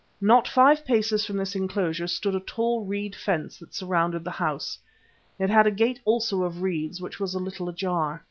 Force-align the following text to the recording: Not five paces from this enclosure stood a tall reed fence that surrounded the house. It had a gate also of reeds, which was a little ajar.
Not 0.21 0.47
five 0.47 0.83
paces 0.83 1.27
from 1.27 1.37
this 1.37 1.53
enclosure 1.55 2.07
stood 2.07 2.33
a 2.33 2.39
tall 2.39 2.83
reed 2.83 3.15
fence 3.15 3.59
that 3.59 3.75
surrounded 3.75 4.23
the 4.23 4.31
house. 4.31 4.79
It 5.37 5.51
had 5.51 5.67
a 5.67 5.69
gate 5.71 5.99
also 6.05 6.41
of 6.41 6.63
reeds, 6.63 6.99
which 6.99 7.19
was 7.19 7.35
a 7.35 7.39
little 7.39 7.69
ajar. 7.69 8.19